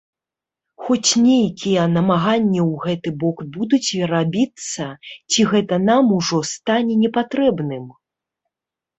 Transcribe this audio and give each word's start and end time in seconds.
Хоць 0.85 1.11
нейкія 1.23 1.81
намаганні 1.97 2.61
ў 2.69 2.79
гэты 2.85 3.09
бок 3.23 3.43
будуць 3.57 3.89
рабіцца, 4.13 4.87
ці 5.35 5.45
гэта 5.51 5.75
нам 5.89 6.03
ужо 6.17 6.39
стане 6.53 6.93
непатрэбным? 7.03 7.85